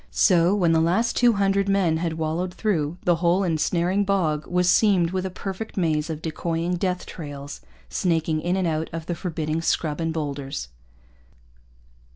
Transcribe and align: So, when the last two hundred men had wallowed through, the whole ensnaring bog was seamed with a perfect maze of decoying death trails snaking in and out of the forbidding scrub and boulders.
So, 0.09 0.55
when 0.55 0.71
the 0.71 0.81
last 0.81 1.15
two 1.15 1.33
hundred 1.33 1.69
men 1.69 1.97
had 1.97 2.13
wallowed 2.17 2.55
through, 2.55 2.97
the 3.05 3.17
whole 3.17 3.43
ensnaring 3.43 4.03
bog 4.03 4.47
was 4.47 4.67
seamed 4.67 5.11
with 5.11 5.27
a 5.27 5.29
perfect 5.29 5.77
maze 5.77 6.09
of 6.09 6.23
decoying 6.23 6.77
death 6.77 7.05
trails 7.05 7.61
snaking 7.87 8.41
in 8.41 8.55
and 8.55 8.67
out 8.67 8.89
of 8.91 9.05
the 9.05 9.13
forbidding 9.13 9.61
scrub 9.61 10.01
and 10.01 10.11
boulders. 10.11 10.69